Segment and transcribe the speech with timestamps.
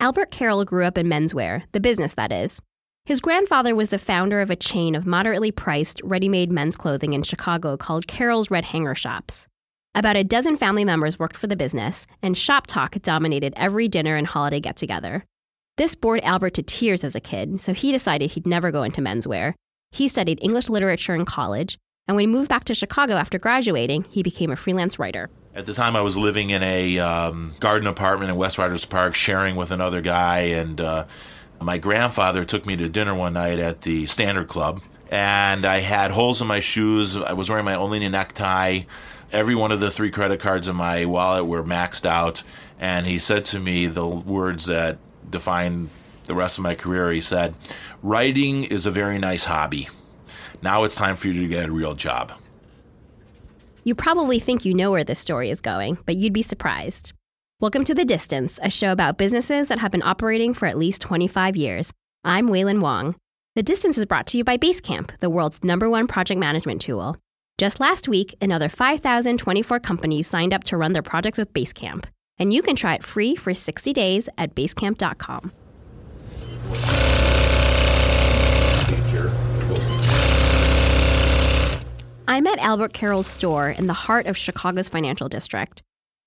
[0.00, 2.60] Albert Karoll grew up in menswear, the business that is.
[3.04, 7.14] His grandfather was the founder of a chain of moderately priced, ready made men's clothing
[7.14, 9.48] in Chicago called Karoll's Red Hanger Shops.
[9.96, 14.14] About a dozen family members worked for the business, and shop talk dominated every dinner
[14.14, 15.24] and holiday get together.
[15.78, 19.00] This bored Albert to tears as a kid, so he decided he'd never go into
[19.00, 19.54] menswear.
[19.90, 21.76] He studied English literature in college,
[22.08, 25.28] and when he moved back to Chicago after graduating, he became a freelance writer.
[25.54, 29.14] At the time, I was living in a um, garden apartment in West Rogers Park,
[29.14, 31.04] sharing with another guy, and uh,
[31.60, 34.80] my grandfather took me to dinner one night at the Standard Club,
[35.10, 37.16] and I had holes in my shoes.
[37.16, 38.82] I was wearing my only necktie.
[39.30, 42.42] Every one of the three credit cards in my wallet were maxed out,
[42.78, 45.90] and he said to me the words that defined
[46.24, 47.10] the rest of my career.
[47.10, 47.54] He said,
[48.02, 49.88] "Writing is a very nice hobby.
[50.62, 52.32] Now it's time for you to get a real job."
[53.84, 57.12] You probably think you know where this story is going, but you'd be surprised.
[57.60, 61.00] Welcome to The Distance, a show about businesses that have been operating for at least
[61.00, 61.92] 25 years.
[62.22, 63.16] I'm Wailin Wong.
[63.56, 67.16] The Distance is brought to you by Basecamp, the world's number one project management tool.
[67.56, 72.04] Just last week, another 5,024 companies signed up to run their projects with Basecamp,
[72.38, 75.52] and you can try it free for 60 days at basecamp.com.
[82.30, 85.82] I'm at Albert Karoll's store in the heart of Chicago's financial district.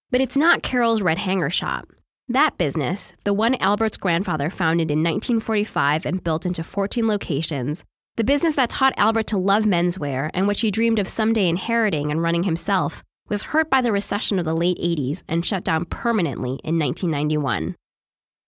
[0.10, 1.90] But it's not Karoll's Red Hanger shop.
[2.28, 7.84] That business, the one Albert's grandfather founded in 1945 and built into 14 locations,
[8.16, 12.10] the business that taught Albert to love menswear and which he dreamed of someday inheriting
[12.10, 15.86] and running himself, was hurt by the recession of the late 80s and shut down
[15.86, 17.76] permanently in 1991.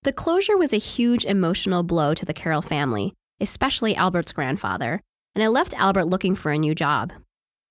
[0.01, 5.01] The closure was a huge emotional blow to the Karoll family, especially Albert's grandfather,
[5.35, 7.13] and it left Albert looking for a new job.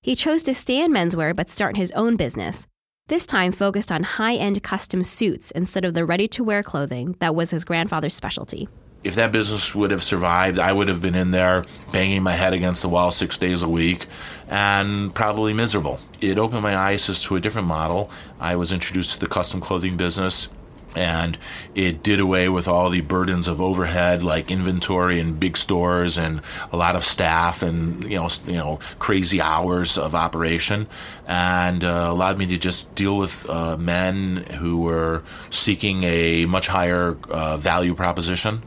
[0.05, 2.67] He chose to stay in menswear but start his own business,
[3.07, 7.15] this time focused on high end custom suits instead of the ready to wear clothing
[7.21, 8.69] that was his grandfather's specialty.
[9.05, 12.53] If that business would have survived, I would have been in there banging my head
[12.53, 14.07] against the wall six days a week
[14.49, 16.01] and probably miserable.
[16.21, 18.11] It opened my eyes to a different model.
[18.41, 20.49] I was introduced to the custom clothing business
[20.97, 21.39] and
[21.75, 26.41] it did away with all the burdens of overhead like inventory and big stores and
[26.71, 30.87] a lot of staff and you know you know crazy hours of operation
[31.27, 36.67] and uh, allowed me to just deal with uh, men who were seeking a much
[36.67, 38.63] higher uh, value proposition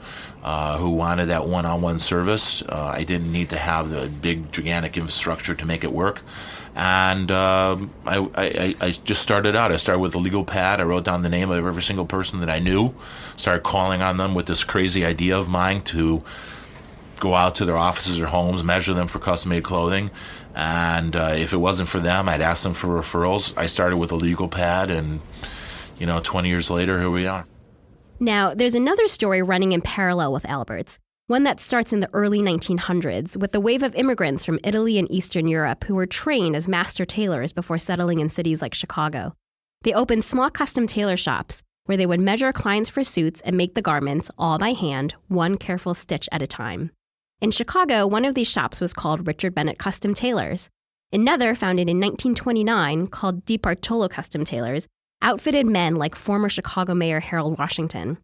[0.46, 2.62] uh, who wanted that one-on-one service.
[2.62, 6.22] Uh, I didn't need to have the big, gigantic infrastructure to make it work,
[6.76, 9.72] and um, I, I, I, just started out.
[9.72, 10.80] I started with a legal pad.
[10.80, 12.94] I wrote down the name of every single person that I knew.
[13.38, 16.22] Started calling on them with this crazy idea of mine to
[17.20, 20.12] go out to their offices or homes, measure them for custom-made clothing,
[20.56, 23.56] and uh, if it wasn't for them, I'd ask them for referrals.
[23.58, 25.20] I started with a legal pad, and
[26.00, 27.46] you know, 20 years later, here we are.
[28.20, 32.40] Now, there's another story running in parallel with Albert's, one that starts in the early
[32.40, 36.68] 1900s with the wave of immigrants from Italy and Eastern Europe who were trained as
[36.68, 39.34] master tailors before settling in cities like Chicago.
[39.82, 43.76] They opened small custom tailor shops where they would measure clients for suits and make
[43.76, 46.92] the garments all by hand, one careful stitch at a time.
[47.42, 50.70] In Chicago, one of these shops was called Richard Bennett Custom Tailors.
[51.12, 54.88] Another, founded in 1929, called DeBartolo Custom Tailors,
[55.22, 58.18] outfitted men like former Chicago Mayor Harold Washington.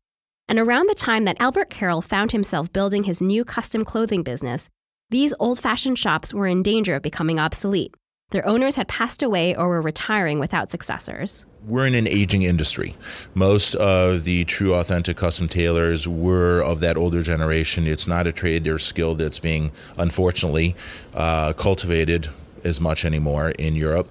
[0.48, 4.70] And around the time that Albert Karoll found himself building his new custom clothing business,
[5.10, 7.94] these old fashioned shops were in danger of becoming obsolete.
[8.32, 11.46] Their owners had passed away or were retiring without successors.
[11.68, 12.96] We're in an aging industry.
[13.36, 17.86] Most of the true, authentic custom tailors were of that older generation.
[17.86, 20.76] It's not a trade or skill that's being, unfortunately,
[21.14, 22.30] uh, cultivated
[22.64, 24.08] as much anymore in Europe.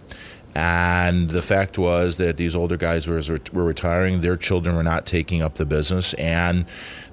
[0.55, 5.07] And the fact was that these older guys were, were retiring, their children were not
[5.07, 6.67] taking up the business, and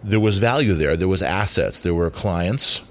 [0.04, 0.98] there was value there.
[0.98, 2.82] There was assets, there were clients,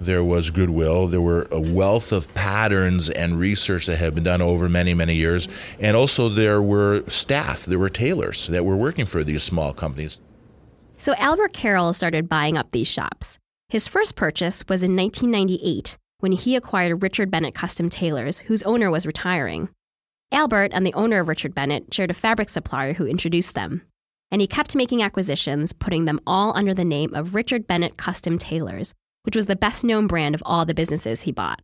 [0.00, 4.42] there was goodwill, there were a wealth of patterns and research that had been done
[4.42, 9.06] over many, many years, and also there were staff, there were tailors that were working
[9.06, 10.20] for these small companies.
[10.96, 13.38] So Albert Karoll started buying up these shops.
[13.68, 18.90] His first purchase was in 1998 when he acquired Richard Bennett Custom Tailors, whose owner
[18.90, 19.68] was retiring.
[20.32, 23.82] Albert and the owner of Richard Bennett shared a fabric supplier who introduced them.
[24.30, 28.38] And he kept making acquisitions, putting them all under the name of Richard Bennett Custom
[28.38, 28.94] Tailors,
[29.24, 31.60] which was the best known brand of all the businesses he bought.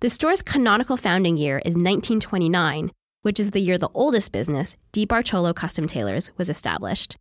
[0.00, 2.90] The store's canonical founding year is 1929,
[3.22, 7.16] which is the year the oldest business, Di Bartolo Custom Tailors, was established.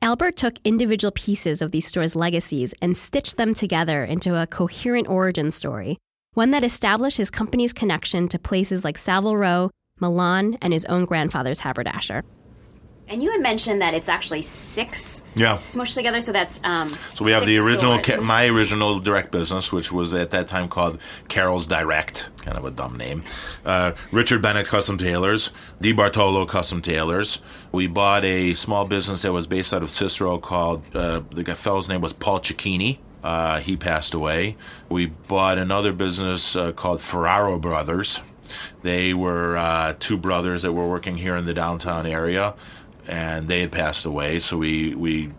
[0.00, 5.08] Albert took individual pieces of these stores' legacies and stitched them together into a coherent
[5.08, 5.98] origin story,
[6.34, 9.70] one that established his company's connection to places like Savile Row,
[10.00, 12.22] Milan, and his own grandfather's haberdasher.
[13.06, 15.58] And you had mentioned that it's actually six Yeah.
[15.58, 16.88] smushed together, so that's um.
[17.12, 20.68] So we have the original, ca- my original direct business, which was at that time
[20.68, 20.98] called
[21.28, 23.22] Karoll's Direct, kind of a dumb name.
[23.64, 25.50] Uh, Richard Bennett Custom Tailors,
[25.82, 27.42] Di Bartolo Custom Tailors.
[27.72, 31.52] We bought a small business that was based out of Cicero called, uh, the guy-
[31.54, 32.98] fellow's name was Paul Cicchini.
[33.22, 34.56] Uh, he passed away.
[34.88, 38.20] We bought another business uh, called Ferraro Brothers.
[38.82, 42.54] They were uh, two brothers that were working here in the downtown area,
[43.06, 44.38] and they had passed away.
[44.38, 45.32] So we we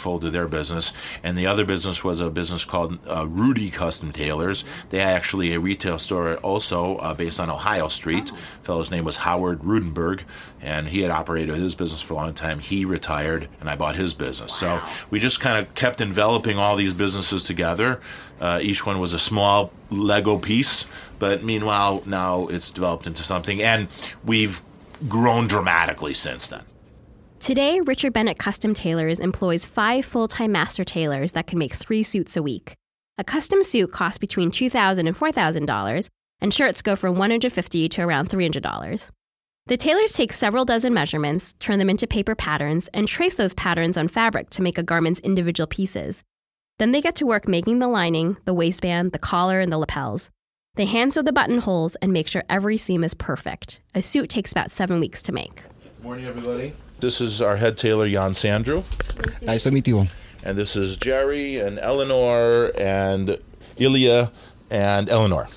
[0.00, 0.92] folded their business.
[1.22, 4.64] And the other business was a business called uh, Rudy Custom Tailors.
[4.88, 8.32] They had actually a retail store also uh, based on Ohio Street.
[8.62, 10.22] Fellow's name was Howard Rudenberg,
[10.60, 12.58] and he had operated his business for a long time.
[12.58, 14.54] He retired, and I bought his business.
[14.54, 14.80] So
[15.10, 18.00] we just kind of kept enveloping all these businesses together.
[18.40, 20.88] Uh, each one was a small Lego piece,
[21.18, 23.88] but meanwhile, now it's developed into something, and
[24.24, 24.62] we've
[25.08, 26.62] grown dramatically since then.
[27.40, 32.02] Today, Richard Bennett Custom Tailors employs five full time master tailors that can make three
[32.02, 32.74] suits a week.
[33.16, 36.08] A custom suit costs between $2,000 and $4,000,
[36.42, 39.10] and shirts go from $150 to around $300.
[39.68, 43.96] The tailors take several dozen measurements, turn them into paper patterns, and trace those patterns
[43.96, 46.22] on fabric to make a garment's individual pieces.
[46.78, 50.28] Then they get to work making the lining, the waistband, the collar, and the lapels.
[50.74, 53.80] They hand sew the buttonholes and make sure every seam is perfect.
[53.94, 55.62] A suit takes about seven weeks to make.
[55.82, 56.74] Good Morning, everybody.
[57.00, 58.84] This is our head tailor, Jan Sandro.
[59.42, 60.06] Nice to meet you.
[60.42, 63.38] And this is Jerry and Eleanor and
[63.78, 64.30] Ilya
[64.70, 65.48] and Eleanor.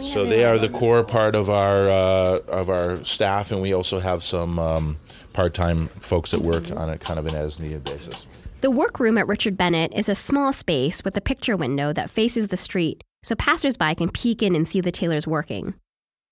[0.00, 4.00] So they are the core part of our uh, of our staff, and we also
[4.00, 4.96] have some um,
[5.32, 8.26] part-time folks that work on a kind of an as-needed basis.
[8.60, 12.48] The workroom at Richard Bennett is a small space with a picture window that faces
[12.48, 15.74] the street so passersby can peek in and see the tailors working.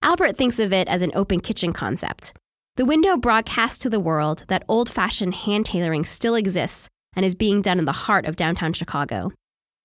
[0.03, 2.33] Albert thinks of it as an open kitchen concept.
[2.77, 7.35] The window broadcasts to the world that old fashioned hand tailoring still exists and is
[7.35, 9.33] being done in the heart of downtown Chicago.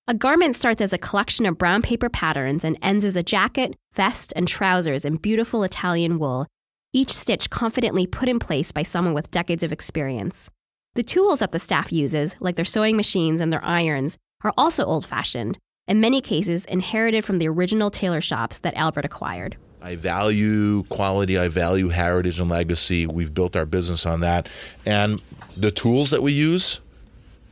[0.10, 3.78] A garment starts as a collection of brown paper patterns and ends as a jacket,
[3.94, 6.48] vest, and trousers in beautiful Italian wool,
[6.92, 10.50] each stitch confidently put in place by someone with decades of experience.
[10.96, 14.84] The tools that the staff uses, like their sewing machines and their irons, are also
[14.84, 15.58] old fashioned,
[15.88, 19.56] in many cases inherited from the original tailor shops that Albert acquired.
[19.82, 23.08] I value quality, I value heritage and legacy.
[23.08, 24.48] We've built our business on that.
[24.86, 25.22] And
[25.58, 26.82] the tools that we use,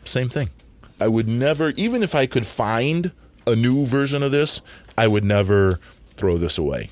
[0.06, 0.50] same thing.
[1.00, 3.12] I would never, even if I could find
[3.48, 4.62] a new version of this,
[4.98, 5.80] I would never
[6.18, 6.92] throw this away.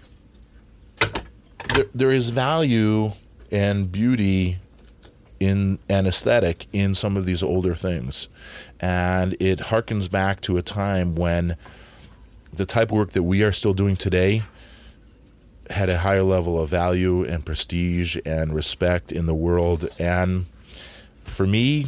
[1.74, 3.12] There, there is value
[3.51, 4.57] and beauty
[5.39, 8.28] in an aesthetic in some of these older things.
[8.80, 11.57] And it harkens back to a time when
[12.51, 14.44] the type of work that we are still doing today
[15.69, 19.90] had a higher level of value and prestige and respect in the world.
[20.00, 20.46] And
[21.25, 21.88] for me,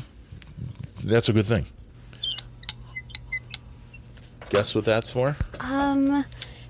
[1.04, 1.66] that's a good thing.
[4.50, 5.36] Guess what that's for?
[5.60, 6.26] Um,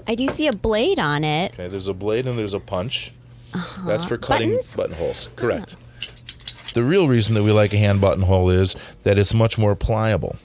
[0.08, 1.54] I do see a blade on it.
[1.54, 3.14] Okay, there's a blade and there's a punch.
[3.86, 4.76] That's for cutting Buttons?
[4.76, 5.30] buttonholes.
[5.36, 5.76] Correct.
[6.74, 10.36] The real reason that we like a hand buttonhole is that it's much more pliable.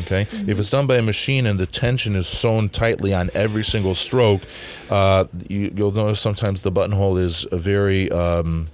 [0.00, 3.64] Okay, if it's done by a machine and the tension is sewn tightly on every
[3.64, 4.42] single stroke,
[4.90, 8.68] uh, you, you'll notice sometimes the buttonhole is very um,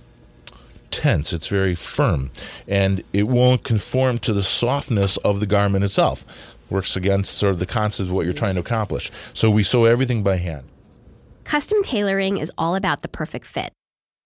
[0.90, 1.32] tense.
[1.32, 2.30] It's very firm,
[2.68, 6.24] and it won't conform to the softness of the garment itself.
[6.70, 9.10] Works against sort of the concept of what you're trying to accomplish.
[9.32, 10.64] So we sew everything by hand.
[11.44, 13.72] Custom tailoring is all about the perfect fit.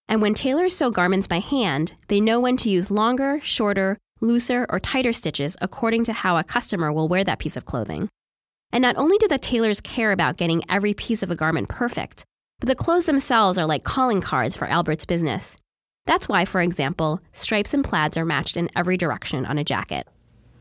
[0.07, 4.65] And when tailors sew garments by hand, they know when to use longer, shorter, looser,
[4.69, 8.09] or tighter stitches according to how a customer will wear that piece of clothing.
[8.71, 12.23] And not only do the tailors care about getting every piece of a garment perfect,
[12.59, 15.57] but the clothes themselves are like calling cards for Albert's business.
[16.05, 20.07] That's why, for example, stripes and plaids are matched in every direction on a jacket.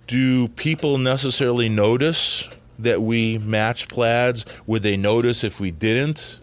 [0.09, 2.49] do people necessarily notice
[2.81, 4.45] that we match plaids?
[4.67, 6.41] Would they notice if we didn't?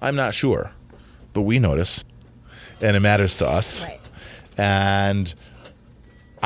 [0.00, 0.70] I'm not sure,
[1.32, 2.04] but we notice,
[2.80, 3.84] and it matters to us.
[3.84, 4.00] Right.
[4.56, 5.34] And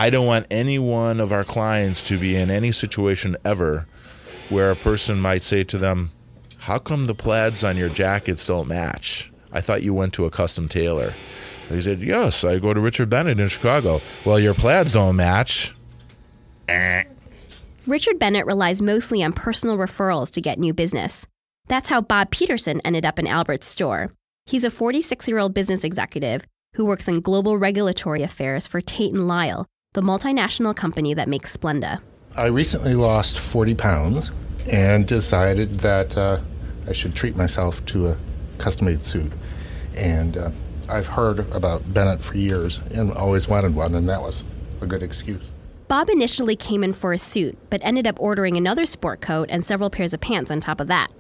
[0.01, 3.87] I don't want any one of our clients to be in any situation ever
[4.49, 6.13] where a person might say to them,
[6.57, 9.31] How come the plaids on your jackets don't match?
[9.53, 11.13] I thought you went to a custom tailor.
[11.69, 14.01] They said, Yes, I go to Richard Bennett in Chicago.
[14.25, 15.75] Well, your plaids don't match.
[17.87, 21.27] Richard Bennett relies mostly on personal referrals to get new business.
[21.69, 24.15] That's how Bob Peterson ended up in Albert's store.
[24.47, 26.41] He's a 46 year old business executive
[26.77, 31.57] who works in global regulatory affairs for Tate and Lyle, the multinational company that makes
[31.57, 32.01] Splenda.
[32.37, 34.31] I recently lost 40 pounds
[34.71, 36.41] and decided that uh,
[36.87, 38.17] I should treat myself to a
[38.59, 39.33] custom made suit.
[39.97, 40.51] And uh,
[40.89, 44.45] I've heard about Bennett for years and always wanted one, and that was
[44.81, 45.51] a good excuse.
[45.89, 49.65] Bob initially came in for a suit, but ended up ordering another sport coat and
[49.65, 51.11] several pairs of pants on top of that.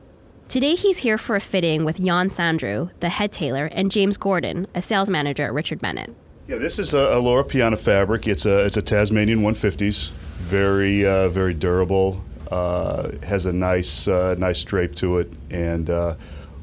[0.48, 4.68] Today he's here for a fitting with Jan Sandru, the head tailor, and James Gordon,
[4.76, 6.14] a sales manager at Richard Bennett.
[6.50, 8.26] Yeah, this is a, a Loro Piana fabric.
[8.26, 12.24] It's a it's a Tasmanian 150s, very uh, very durable.
[12.50, 16.16] Uh, has a nice uh, nice drape to it, and uh,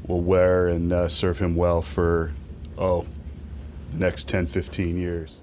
[0.06, 2.34] will wear and uh, serve him well for
[2.76, 3.06] oh
[3.92, 5.40] the next 10, 15 years.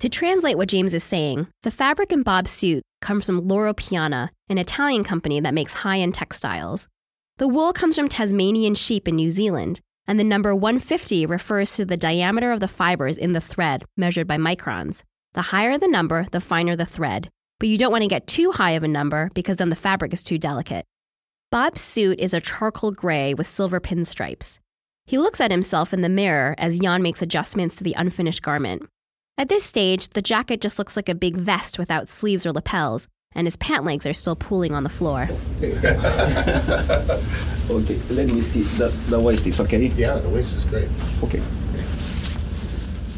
[0.00, 4.32] To translate what James is saying, the fabric in Bob's suit comes from Loro Piana,
[4.48, 6.88] an Italian company that makes high end textiles.
[7.36, 11.84] The wool comes from Tasmanian sheep in New Zealand, and the number 150 refers to
[11.84, 15.02] the diameter of the fibers in the thread, measured by microns.
[15.34, 18.52] The higher the number, the finer the thread, but you don't want to get too
[18.52, 20.84] high of a number because then the fabric is too delicate.
[21.50, 24.58] Bob's suit is a charcoal gray with silver pinstripes.
[25.06, 28.88] He looks at himself in the mirror as Jan makes adjustments to the unfinished garment.
[29.36, 33.08] At this stage, the jacket just looks like a big vest without sleeves or lapels,
[33.34, 35.28] and his pant legs are still pooling on the floor.
[37.70, 38.62] Okay, let me see.
[38.76, 39.86] The, the waist is okay?
[39.96, 40.88] Yeah, the waist is great.
[41.22, 41.42] Okay.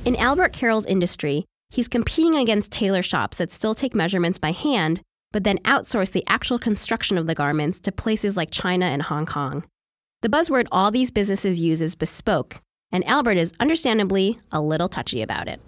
[0.04, 5.02] In Albert Karoll's industry, he's competing against tailor shops that still take measurements by hand,
[5.32, 9.26] but then outsource the actual construction of the garments to places like China and Hong
[9.26, 9.64] Kong.
[10.22, 12.60] The buzzword all these businesses use is bespoke,
[12.92, 15.60] and Albert is understandably a little touchy about it.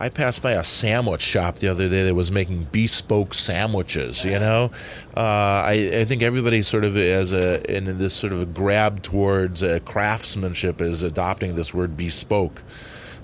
[0.00, 4.24] I passed by a sandwich shop the other day that was making bespoke sandwiches.
[4.24, 4.70] You know,
[5.14, 9.02] uh, I, I think everybody sort of as a in this sort of a grab
[9.02, 12.62] towards uh, craftsmanship is adopting this word bespoke.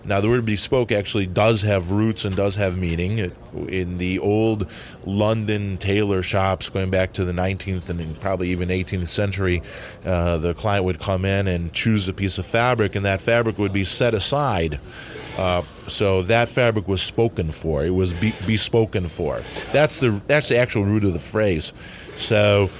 [0.04, 3.33] Now, the word bespoke actually does have roots and does have meaning.
[3.68, 4.71] In the old
[5.04, 9.62] London tailor shops, going back to the 19th and probably even 18th century,
[10.04, 13.59] uh, the client would come in and choose a piece of fabric, and that fabric
[13.59, 14.78] would be set aside.
[15.36, 17.84] Uh, so that fabric was spoken for.
[17.84, 19.42] It was be- bespoken for.
[19.72, 21.72] That's the that's the actual root of the phrase.
[22.16, 22.70] So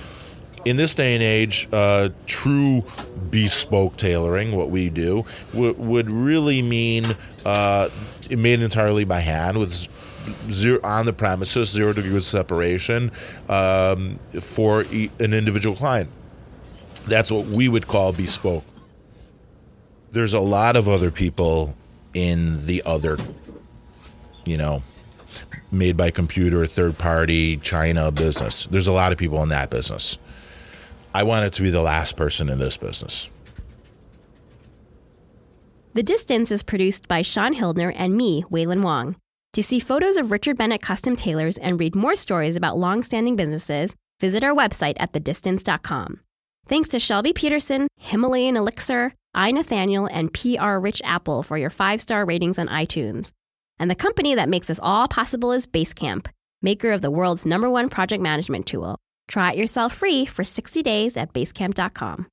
[0.64, 2.84] in this day and age, uh, true
[3.30, 7.04] bespoke tailoring, what we do, w- would really mean
[7.44, 7.88] uh,
[8.30, 9.86] made entirely by hand with
[10.50, 13.12] zero on the premises, zero degrees of separation
[13.48, 16.10] um, for e- an individual client.
[17.06, 18.64] That's what we would call bespoke.
[20.10, 21.76] There's a lot of other people
[22.16, 23.18] in the other,
[24.46, 24.82] you know,
[25.70, 28.64] made by computer, third party, China business.
[28.70, 30.16] There's a lot of people in that business.
[31.12, 33.28] I wanted to be the last person in this business.
[35.92, 39.16] The Distance is produced by Shaun Hildner and me, Wailin Wong.
[39.52, 43.94] To see photos of Richard Bennett custom tailors and read more stories about long-standing businesses,
[44.20, 46.20] visit our website at thedistance.com.
[46.66, 52.25] Thanks to Shelby Peterson, Himalayan Elixir, I Nathaniel, and PR Rich Apple for your five-star
[52.25, 53.31] ratings on iTunes.
[53.78, 56.26] And the company that makes this all possible is Basecamp,
[56.62, 58.99] maker of the world's number one project management tool.
[59.28, 62.26] Try it yourself free for 60 days at basecamp.com.